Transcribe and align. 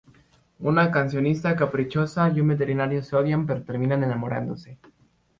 Una 0.57 0.89
cancionista 0.89 1.55
caprichosa 1.55 2.27
y 2.31 2.39
un 2.41 2.47
veterinario 2.47 3.03
se 3.03 3.15
odian 3.15 3.45
pero 3.45 3.61
terminan 3.61 4.03
enamorándose. 4.03 4.79